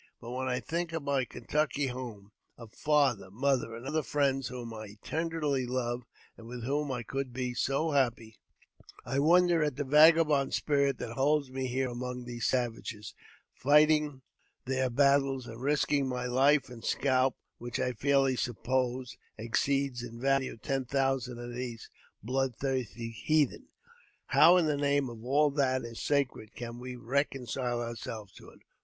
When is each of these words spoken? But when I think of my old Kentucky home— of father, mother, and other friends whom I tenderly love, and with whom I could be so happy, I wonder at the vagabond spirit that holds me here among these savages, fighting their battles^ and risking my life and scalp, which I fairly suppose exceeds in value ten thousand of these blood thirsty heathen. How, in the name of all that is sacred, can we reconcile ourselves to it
But 0.19 0.31
when 0.31 0.47
I 0.47 0.59
think 0.59 0.93
of 0.93 1.03
my 1.03 1.17
old 1.19 1.29
Kentucky 1.29 1.85
home— 1.85 2.31
of 2.57 2.73
father, 2.73 3.29
mother, 3.29 3.75
and 3.75 3.85
other 3.85 4.01
friends 4.01 4.47
whom 4.47 4.73
I 4.73 4.97
tenderly 5.03 5.67
love, 5.67 6.07
and 6.35 6.47
with 6.47 6.63
whom 6.63 6.91
I 6.91 7.03
could 7.03 7.31
be 7.31 7.53
so 7.53 7.91
happy, 7.91 8.39
I 9.05 9.19
wonder 9.19 9.61
at 9.63 9.75
the 9.75 9.83
vagabond 9.83 10.55
spirit 10.55 10.97
that 10.97 11.13
holds 11.13 11.51
me 11.51 11.67
here 11.67 11.87
among 11.87 12.23
these 12.25 12.47
savages, 12.47 13.13
fighting 13.53 14.23
their 14.65 14.89
battles^ 14.89 15.45
and 15.47 15.61
risking 15.61 16.07
my 16.09 16.25
life 16.25 16.67
and 16.67 16.83
scalp, 16.83 17.35
which 17.59 17.79
I 17.79 17.93
fairly 17.93 18.35
suppose 18.35 19.17
exceeds 19.37 20.01
in 20.01 20.19
value 20.19 20.57
ten 20.57 20.83
thousand 20.85 21.37
of 21.37 21.53
these 21.53 21.91
blood 22.23 22.55
thirsty 22.55 23.11
heathen. 23.11 23.67
How, 24.25 24.57
in 24.57 24.65
the 24.65 24.77
name 24.77 25.11
of 25.11 25.23
all 25.23 25.51
that 25.51 25.83
is 25.83 26.01
sacred, 26.01 26.55
can 26.55 26.79
we 26.79 26.95
reconcile 26.95 27.79
ourselves 27.79 28.33
to 28.33 28.49
it 28.49 28.61